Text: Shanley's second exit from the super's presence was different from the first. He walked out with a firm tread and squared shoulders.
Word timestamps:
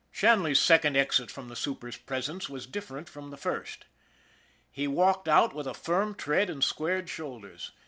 Shanley's 0.09 0.57
second 0.57 0.97
exit 0.97 1.29
from 1.29 1.47
the 1.47 1.55
super's 1.55 1.95
presence 1.97 2.49
was 2.49 2.65
different 2.65 3.07
from 3.07 3.29
the 3.29 3.37
first. 3.37 3.85
He 4.71 4.87
walked 4.87 5.27
out 5.27 5.53
with 5.53 5.67
a 5.67 5.75
firm 5.75 6.15
tread 6.15 6.49
and 6.49 6.63
squared 6.63 7.07
shoulders. 7.07 7.71